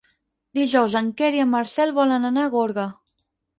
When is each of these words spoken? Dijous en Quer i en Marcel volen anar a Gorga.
Dijous 0.59 0.95
en 1.01 1.11
Quer 1.19 1.29
i 1.37 1.45
en 1.45 1.53
Marcel 1.53 1.95
volen 2.01 2.29
anar 2.33 2.49
a 2.49 2.55
Gorga. 2.59 2.91